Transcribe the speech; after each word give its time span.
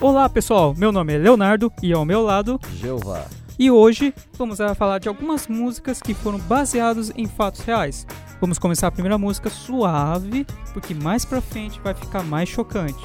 Olá 0.00 0.28
pessoal, 0.28 0.76
meu 0.78 0.92
nome 0.92 1.12
é 1.12 1.18
Leonardo 1.18 1.72
e 1.82 1.92
ao 1.92 2.04
meu 2.04 2.22
lado 2.22 2.60
Jeová. 2.76 3.26
E 3.58 3.68
hoje 3.68 4.14
vamos 4.34 4.58
falar 4.76 5.00
de 5.00 5.08
algumas 5.08 5.48
músicas 5.48 6.00
que 6.00 6.14
foram 6.14 6.38
baseadas 6.38 7.10
em 7.16 7.26
fatos 7.26 7.62
reais. 7.62 8.06
Vamos 8.40 8.60
começar 8.60 8.86
a 8.86 8.92
primeira 8.92 9.18
música 9.18 9.50
suave, 9.50 10.46
porque 10.72 10.94
mais 10.94 11.24
pra 11.24 11.40
frente 11.40 11.80
vai 11.80 11.94
ficar 11.94 12.22
mais 12.22 12.48
chocante. 12.48 13.02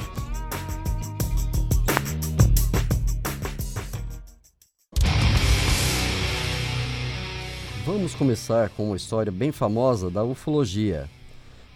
Vamos 7.83 8.13
começar 8.13 8.69
com 8.69 8.89
uma 8.89 8.97
história 8.97 9.31
bem 9.31 9.51
famosa 9.51 10.11
da 10.11 10.23
ufologia. 10.23 11.09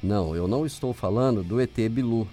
Não, 0.02 0.36
eu 0.36 0.48
não 0.48 0.64
estou 0.64 0.94
falando 0.94 1.42
do 1.42 1.60
ET 1.60 1.76
Bilu, 1.90 2.28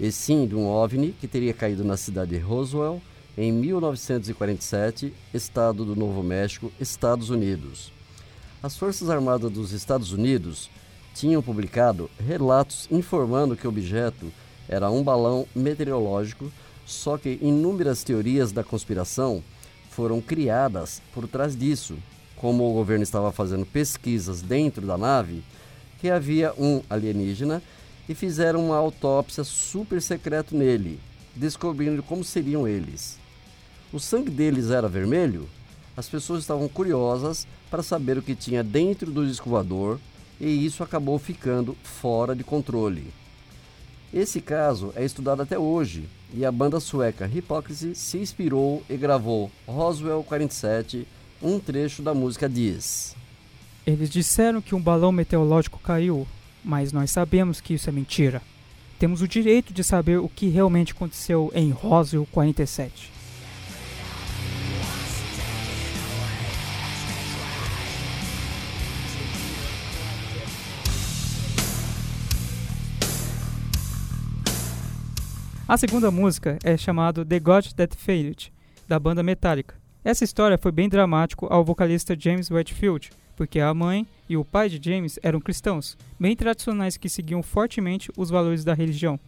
e 0.00 0.10
sim 0.10 0.46
de 0.46 0.56
um 0.56 0.66
OVNI 0.66 1.14
que 1.20 1.28
teria 1.28 1.52
caído 1.52 1.84
na 1.84 1.96
cidade 1.96 2.30
de 2.30 2.38
Roswell 2.38 3.02
em 3.36 3.52
1947, 3.52 5.12
estado 5.32 5.84
do 5.84 5.94
Novo 5.94 6.22
México, 6.22 6.72
Estados 6.80 7.28
Unidos. 7.28 7.92
As 8.62 8.78
Forças 8.78 9.10
Armadas 9.10 9.52
dos 9.52 9.72
Estados 9.72 10.10
Unidos 10.10 10.70
tinham 11.14 11.42
publicado 11.42 12.10
relatos 12.18 12.88
informando 12.90 13.54
que 13.54 13.66
o 13.66 13.70
objeto 13.70 14.32
era 14.66 14.90
um 14.90 15.02
balão 15.02 15.46
meteorológico, 15.54 16.50
só 16.86 17.18
que 17.18 17.38
inúmeras 17.42 18.02
teorias 18.02 18.52
da 18.52 18.64
conspiração 18.64 19.42
foram 19.90 20.20
criadas 20.20 21.02
por 21.12 21.28
trás 21.28 21.54
disso. 21.54 21.96
Como 22.36 22.68
o 22.68 22.72
governo 22.72 23.02
estava 23.02 23.30
fazendo 23.30 23.66
pesquisas 23.66 24.40
dentro 24.40 24.86
da 24.86 24.96
nave, 24.96 25.42
que 26.00 26.08
havia 26.08 26.54
um 26.58 26.80
alienígena 26.88 27.62
e 28.10 28.14
fizeram 28.14 28.66
uma 28.66 28.76
autópsia 28.76 29.44
super 29.44 30.02
secreta 30.02 30.52
nele, 30.52 30.98
descobrindo 31.32 32.02
como 32.02 32.24
seriam 32.24 32.66
eles. 32.66 33.16
O 33.92 34.00
sangue 34.00 34.32
deles 34.32 34.72
era 34.72 34.88
vermelho? 34.88 35.48
As 35.96 36.08
pessoas 36.08 36.40
estavam 36.40 36.68
curiosas 36.68 37.46
para 37.70 37.84
saber 37.84 38.18
o 38.18 38.22
que 38.22 38.34
tinha 38.34 38.64
dentro 38.64 39.12
do 39.12 39.24
disco 39.24 39.48
voador 39.48 40.00
e 40.40 40.66
isso 40.66 40.82
acabou 40.82 41.20
ficando 41.20 41.76
fora 41.84 42.34
de 42.34 42.42
controle. 42.42 43.14
Esse 44.12 44.40
caso 44.40 44.92
é 44.96 45.04
estudado 45.04 45.42
até 45.42 45.56
hoje 45.56 46.08
e 46.34 46.44
a 46.44 46.50
banda 46.50 46.80
sueca 46.80 47.26
Hypocrisy 47.26 47.94
se 47.94 48.18
inspirou 48.18 48.82
e 48.90 48.96
gravou 48.96 49.52
Roswell 49.68 50.24
47, 50.24 51.06
um 51.40 51.60
trecho 51.60 52.02
da 52.02 52.12
música 52.12 52.48
diz: 52.48 53.14
Eles 53.86 54.10
disseram 54.10 54.60
que 54.60 54.74
um 54.74 54.82
balão 54.82 55.12
meteorológico 55.12 55.78
caiu, 55.78 56.26
mas 56.64 56.92
nós 56.92 57.10
sabemos 57.10 57.60
que 57.60 57.74
isso 57.74 57.88
é 57.88 57.92
mentira. 57.92 58.42
Temos 58.98 59.22
o 59.22 59.28
direito 59.28 59.72
de 59.72 59.82
saber 59.82 60.18
o 60.18 60.28
que 60.28 60.48
realmente 60.48 60.92
aconteceu 60.92 61.50
em 61.54 61.70
Roswell 61.70 62.26
47. 62.30 63.10
A 75.66 75.78
segunda 75.78 76.10
música 76.10 76.58
é 76.64 76.76
chamada 76.76 77.24
The 77.24 77.38
God 77.38 77.66
That 77.76 77.96
Failed, 77.96 78.52
da 78.88 78.98
banda 78.98 79.22
Metallica. 79.22 79.79
Essa 80.02 80.24
história 80.24 80.56
foi 80.56 80.72
bem 80.72 80.88
dramático 80.88 81.46
ao 81.50 81.62
vocalista 81.62 82.16
James 82.18 82.50
Whitfield, 82.50 83.10
porque 83.36 83.60
a 83.60 83.74
mãe 83.74 84.06
e 84.28 84.36
o 84.36 84.44
pai 84.44 84.70
de 84.70 84.80
James 84.82 85.18
eram 85.22 85.40
cristãos, 85.40 85.96
bem 86.18 86.34
tradicionais 86.34 86.96
que 86.96 87.08
seguiam 87.08 87.42
fortemente 87.42 88.10
os 88.16 88.30
valores 88.30 88.64
da 88.64 88.72
religião. 88.72 89.20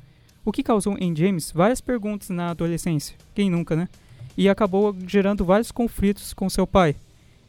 O 0.43 0.51
que 0.51 0.63
causou 0.63 0.97
em 0.99 1.15
James 1.15 1.53
várias 1.53 1.83
perguntas 1.83 2.31
na 2.31 2.51
adolescência, 2.51 3.15
quem 3.35 3.51
nunca, 3.51 3.77
né? 3.77 3.87
E 4.35 4.49
acabou 4.49 4.97
gerando 5.07 5.45
vários 5.45 5.71
conflitos 5.71 6.33
com 6.33 6.49
seu 6.49 6.67
pai. 6.67 6.97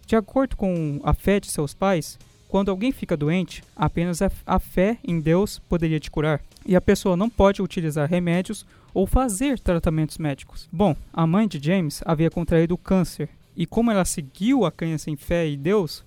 De 0.06 0.18
acordo 0.18 0.58
com 0.58 1.00
a 1.02 1.14
fé 1.14 1.40
de 1.40 1.50
seus 1.50 1.74
pais, 1.74 2.20
quando 2.50 2.70
alguém 2.70 2.92
fica 2.92 3.16
doente, 3.16 3.64
apenas 3.74 4.20
a 4.46 4.60
fé 4.60 4.98
em 5.02 5.22
Deus 5.22 5.60
poderia 5.60 6.00
te 6.00 6.12
curar. 6.12 6.42
E 6.66 6.76
a 6.76 6.82
pessoa 6.82 7.16
não 7.16 7.30
pode 7.30 7.62
utilizar 7.62 8.10
remédios 8.10 8.66
ou 8.94 9.08
fazer 9.08 9.60
tratamentos 9.60 10.18
médicos. 10.18 10.70
Bom, 10.72 10.96
a 11.12 11.26
mãe 11.26 11.48
de 11.48 11.60
James 11.64 12.02
havia 12.06 12.30
contraído 12.30 12.78
câncer, 12.78 13.30
e 13.56 13.66
como 13.66 13.92
ela 13.92 14.06
seguiu 14.06 14.66
a 14.66 14.72
crença 14.72 15.10
em 15.10 15.16
fé 15.16 15.48
e 15.48 15.58
Deus, 15.58 16.04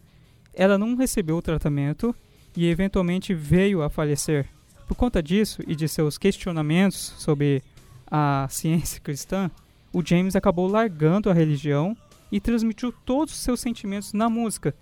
ela 0.54 0.78
não 0.78 0.96
recebeu 0.96 1.36
o 1.36 1.42
tratamento 1.42 2.14
e 2.56 2.68
eventualmente 2.68 3.34
veio 3.34 3.82
a 3.82 3.90
falecer. 3.90 4.46
Por 4.88 4.94
conta 4.94 5.22
disso 5.22 5.62
e 5.66 5.74
de 5.74 5.88
seus 5.88 6.16
questionamentos 6.16 7.14
sobre 7.18 7.62
a 8.10 8.46
ciência 8.48 9.00
cristã, 9.00 9.50
o 9.92 10.04
James 10.04 10.36
acabou 10.36 10.66
largando 10.68 11.28
a 11.28 11.34
religião 11.34 11.96
e 12.30 12.40
transmitiu 12.40 12.92
todos 13.04 13.34
os 13.34 13.40
seus 13.40 13.60
sentimentos 13.60 14.12
na 14.12 14.28
música. 14.28 14.74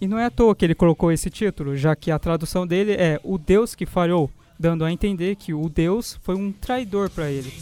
E 0.00 0.08
não 0.08 0.18
é 0.18 0.24
à 0.24 0.30
toa 0.30 0.54
que 0.54 0.64
ele 0.64 0.74
colocou 0.74 1.12
esse 1.12 1.30
título, 1.30 1.76
já 1.76 1.94
que 1.94 2.10
a 2.10 2.18
tradução 2.18 2.66
dele 2.66 2.92
é 2.92 3.20
O 3.22 3.38
Deus 3.38 3.74
que 3.74 3.86
falhou, 3.86 4.30
dando 4.62 4.84
a 4.84 4.92
entender 4.92 5.34
que 5.34 5.52
o 5.52 5.68
Deus 5.68 6.16
foi 6.22 6.36
um 6.36 6.52
traidor 6.52 7.10
para 7.10 7.28
ele. 7.28 7.52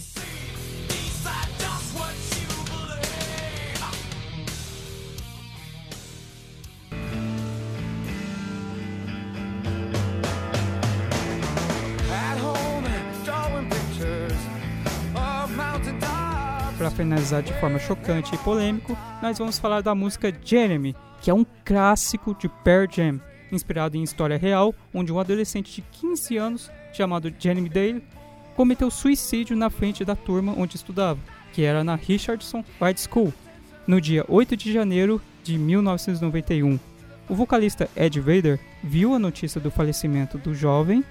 para 16.76 16.90
finalizar 16.90 17.42
de 17.42 17.52
forma 17.60 17.78
chocante 17.78 18.34
e 18.34 18.38
polêmico, 18.38 18.96
nós 19.20 19.38
vamos 19.38 19.58
falar 19.58 19.82
da 19.82 19.94
música 19.94 20.32
Jeremy, 20.42 20.96
que 21.20 21.30
é 21.30 21.34
um 21.34 21.44
clássico 21.62 22.34
de 22.34 22.48
Pearl 22.48 22.86
Jam, 22.90 23.20
inspirado 23.52 23.98
em 23.98 24.02
história 24.02 24.38
real, 24.38 24.74
onde 24.94 25.12
um 25.12 25.20
adolescente 25.20 25.74
de 25.74 25.82
15 25.82 26.38
anos, 26.38 26.70
chamado 26.92 27.32
Jeremy 27.38 27.68
Dale, 27.68 28.02
cometeu 28.56 28.90
suicídio 28.90 29.56
na 29.56 29.70
frente 29.70 30.04
da 30.04 30.14
turma 30.14 30.54
onde 30.56 30.76
estudava, 30.76 31.20
que 31.52 31.62
era 31.62 31.82
na 31.82 31.94
Richardson 31.94 32.64
White 32.80 33.00
School, 33.08 33.32
no 33.86 34.00
dia 34.00 34.24
8 34.28 34.56
de 34.56 34.72
janeiro 34.72 35.20
de 35.42 35.56
1991. 35.58 36.78
O 37.28 37.34
vocalista 37.34 37.88
Ed 37.96 38.18
Vader 38.20 38.58
viu 38.82 39.14
a 39.14 39.18
notícia 39.18 39.60
do 39.60 39.70
falecimento 39.70 40.36
do 40.36 40.54
jovem 40.54 41.04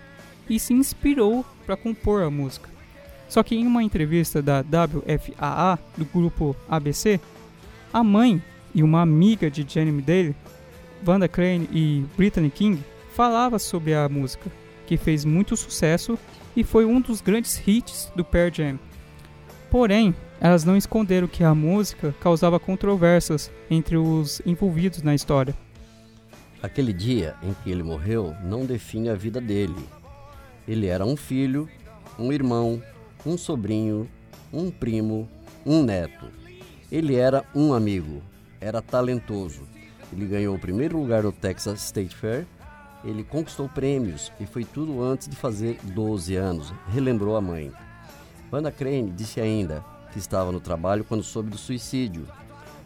e 0.50 0.59
se 0.59 0.73
inspirou 0.73 1.45
para 1.66 1.78
compor 1.78 2.23
a 2.23 2.29
música. 2.29 2.69
Só 3.28 3.44
que 3.44 3.56
em 3.56 3.66
uma 3.66 3.84
entrevista 3.84 4.41
da 4.41 4.61
WFAA, 4.61 5.79
do 5.96 6.06
grupo 6.06 6.56
ABC, 6.67 7.19
a 7.94 8.03
mãe 8.03 8.41
e 8.73 8.84
uma 8.84 9.01
amiga 9.01 9.50
de 9.50 9.66
Jeremy 9.67 10.01
Dale, 10.01 10.35
Wanda 11.06 11.28
Crane 11.28 11.69
e 11.72 12.03
Brittany 12.17 12.50
King, 12.50 12.84
falava 13.13 13.59
sobre 13.59 13.94
a 13.94 14.09
música, 14.09 14.51
que 14.89 14.97
fez 14.97 15.23
muito 15.23 15.55
sucesso 15.55 16.17
e 16.55 16.63
foi 16.63 16.83
um 16.83 17.00
dos 17.00 17.22
grandes 17.22 17.61
hits 17.67 18.11
do 18.16 18.25
Pearl 18.25 18.51
Jam. 18.51 18.79
Porém, 19.69 20.16
elas 20.41 20.63
não 20.63 20.75
esconderam 20.75 21.27
que 21.27 21.44
a 21.44 21.53
música 21.53 22.16
causava 22.19 22.59
controvérsias 22.59 23.51
entre 23.69 23.97
os 23.97 24.41
envolvidos 24.47 25.03
na 25.03 25.13
história. 25.13 25.55
Aquele 26.63 26.91
dia 26.91 27.35
em 27.44 27.53
que 27.53 27.69
ele 27.69 27.83
morreu 27.83 28.35
não 28.44 28.66
define 28.66 29.09
a 29.09 29.13
vida 29.13 29.39
dele. 29.39 29.75
Ele 30.67 30.88
era 30.88 31.05
um 31.05 31.16
filho, 31.16 31.69
um 32.17 32.33
irmão, 32.33 32.81
um 33.23 33.38
sobrinho, 33.38 34.09
um 34.51 34.72
primo, 34.72 35.29
um 35.63 35.83
neto. 35.83 36.31
Ele 36.91 37.16
era 37.16 37.45
um 37.53 37.73
amigo, 37.73 38.23
era 38.59 38.81
talentoso. 38.81 39.61
Ele 40.11 40.25
ganhou 40.25 40.55
o 40.55 40.59
primeiro 40.59 40.99
lugar 40.99 41.22
no 41.22 41.31
Texas 41.31 41.84
State 41.85 42.16
Fair. 42.16 42.47
Ele 43.03 43.23
conquistou 43.23 43.69
prêmios 43.69 44.31
e 44.40 44.46
foi 44.46 44.63
tudo 44.63 45.01
antes 45.01 45.28
de 45.28 45.35
fazer 45.35 45.79
12 45.84 46.35
anos, 46.35 46.73
relembrou 46.90 47.35
a 47.35 47.41
mãe. 47.41 47.72
Wanda 48.51 48.72
Crane 48.72 49.11
disse 49.11 49.40
ainda 49.40 49.84
que 50.11 50.19
estava 50.19 50.51
no 50.51 50.59
trabalho 50.59 51.05
quando 51.05 51.23
soube 51.23 51.49
do 51.49 51.57
suicídio. 51.57 52.28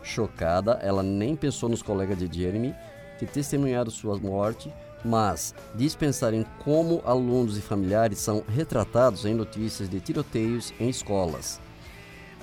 Chocada, 0.04 0.74
ela 0.81 1.01
nem 1.01 1.36
pensou 1.36 1.69
nos 1.69 1.81
colegas 1.81 2.18
de 2.18 2.39
Jeremy 2.39 2.75
que 3.18 3.25
testemunharam 3.25 3.89
sua 3.89 4.18
morte 4.18 4.71
mas 5.04 5.54
dispensar 5.75 6.33
em 6.33 6.45
como 6.63 7.01
alunos 7.06 7.57
e 7.57 7.62
familiares 7.62 8.19
são 8.19 8.44
retratados 8.48 9.25
em 9.25 9.33
notícias 9.33 9.89
de 9.89 10.00
tiroteios 10.00 10.74
em 10.80 10.89
escolas. 10.89 11.59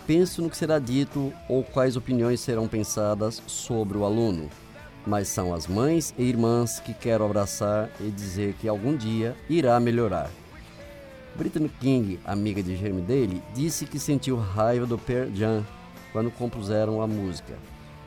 Penso 0.06 0.42
no 0.42 0.50
que 0.50 0.56
será 0.56 0.78
dito 0.78 1.32
ou 1.48 1.62
quais 1.62 1.96
opiniões 1.96 2.40
serão 2.40 2.68
pensadas 2.68 3.42
sobre 3.46 3.96
o 3.96 4.04
aluno, 4.04 4.50
mas 5.06 5.28
são 5.28 5.54
as 5.54 5.66
mães 5.66 6.14
e 6.18 6.24
irmãs 6.24 6.80
que 6.80 6.92
quero 6.92 7.24
abraçar 7.24 7.90
e 8.00 8.10
dizer 8.10 8.54
que 8.54 8.68
algum 8.68 8.96
dia 8.96 9.36
irá 9.48 9.78
melhorar. 9.80 10.30
Brittany 11.34 11.70
King, 11.80 12.20
amiga 12.24 12.62
de 12.62 12.76
Jeremy 12.76 13.02
Daly, 13.02 13.42
disse 13.54 13.86
que 13.86 13.98
sentiu 13.98 14.36
raiva 14.36 14.86
do 14.86 14.98
Pearl 14.98 15.30
Jam 15.34 15.64
quando 16.12 16.30
compuseram 16.30 17.00
a 17.00 17.06
música. 17.06 17.56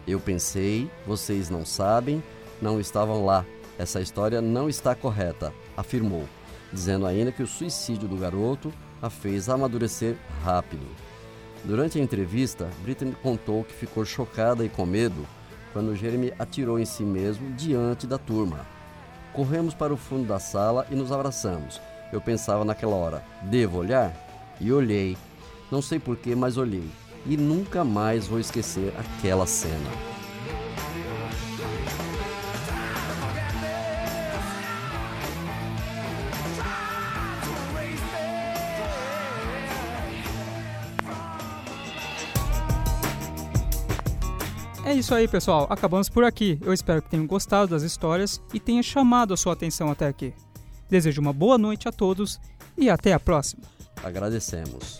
Eu 0.07 0.19
pensei, 0.19 0.89
vocês 1.07 1.49
não 1.49 1.65
sabem, 1.65 2.21
não 2.61 2.79
estavam 2.79 3.25
lá, 3.25 3.45
essa 3.77 4.01
história 4.01 4.41
não 4.41 4.69
está 4.69 4.93
correta, 4.93 5.53
afirmou, 5.75 6.27
dizendo 6.71 7.05
ainda 7.05 7.31
que 7.31 7.41
o 7.41 7.47
suicídio 7.47 8.07
do 8.07 8.17
garoto 8.17 8.71
a 9.01 9.09
fez 9.09 9.49
amadurecer 9.49 10.15
rápido. 10.43 10.85
Durante 11.63 11.97
a 11.97 12.01
entrevista, 12.01 12.69
Britney 12.83 13.15
contou 13.23 13.63
que 13.63 13.73
ficou 13.73 14.05
chocada 14.05 14.65
e 14.65 14.69
com 14.69 14.85
medo 14.85 15.25
quando 15.73 15.95
Jeremy 15.95 16.31
atirou 16.39 16.79
em 16.79 16.85
si 16.85 17.03
mesmo 17.03 17.51
diante 17.55 18.07
da 18.07 18.17
turma. 18.17 18.59
Corremos 19.33 19.73
para 19.73 19.93
o 19.93 19.97
fundo 19.97 20.27
da 20.27 20.39
sala 20.39 20.85
e 20.91 20.95
nos 20.95 21.11
abraçamos. 21.11 21.81
Eu 22.11 22.21
pensava 22.21 22.63
naquela 22.63 22.95
hora, 22.95 23.23
devo 23.41 23.79
olhar? 23.79 24.13
E 24.61 24.71
olhei. 24.71 25.17
Não 25.71 25.81
sei 25.81 25.99
porquê, 25.99 26.35
mas 26.35 26.55
olhei. 26.55 26.87
E 27.25 27.35
nunca 27.35 27.83
mais 27.83 28.27
vou 28.27 28.39
esquecer 28.39 28.93
aquela 28.97 29.47
cena. 29.47 30.12
É 44.85 44.93
isso 44.93 45.15
aí, 45.15 45.27
pessoal. 45.27 45.65
Acabamos 45.69 46.09
por 46.09 46.23
aqui. 46.23 46.59
Eu 46.61 46.73
espero 46.73 47.01
que 47.01 47.09
tenham 47.09 47.25
gostado 47.25 47.69
das 47.69 47.83
histórias 47.83 48.41
e 48.53 48.59
tenha 48.59 48.83
chamado 48.83 49.33
a 49.33 49.37
sua 49.37 49.53
atenção 49.53 49.89
até 49.89 50.07
aqui. 50.07 50.33
Desejo 50.89 51.21
uma 51.21 51.33
boa 51.33 51.57
noite 51.57 51.87
a 51.87 51.91
todos 51.91 52.39
e 52.77 52.89
até 52.89 53.13
a 53.13 53.19
próxima. 53.19 53.63
Agradecemos. 54.03 54.97